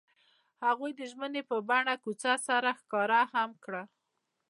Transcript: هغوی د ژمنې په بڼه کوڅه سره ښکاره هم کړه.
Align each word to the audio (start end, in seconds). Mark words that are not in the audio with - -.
هغوی 0.65 0.91
د 0.99 1.01
ژمنې 1.11 1.41
په 1.49 1.57
بڼه 1.69 1.93
کوڅه 2.03 2.33
سره 2.47 2.69
ښکاره 2.79 3.21
هم 3.33 3.51
کړه. 3.63 3.83